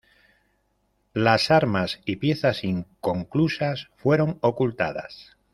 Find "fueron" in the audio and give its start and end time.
3.97-4.39